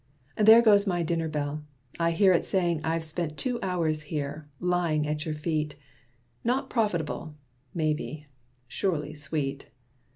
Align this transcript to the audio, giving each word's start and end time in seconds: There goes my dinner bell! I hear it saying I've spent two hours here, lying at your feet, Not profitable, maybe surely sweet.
There 0.37 0.63
goes 0.63 0.87
my 0.87 1.03
dinner 1.03 1.29
bell! 1.29 1.63
I 1.99 2.09
hear 2.09 2.33
it 2.33 2.43
saying 2.43 2.81
I've 2.83 3.03
spent 3.03 3.37
two 3.37 3.59
hours 3.61 4.01
here, 4.09 4.49
lying 4.59 5.05
at 5.07 5.25
your 5.27 5.35
feet, 5.35 5.75
Not 6.43 6.71
profitable, 6.71 7.35
maybe 7.75 8.25
surely 8.67 9.13
sweet. 9.13 9.69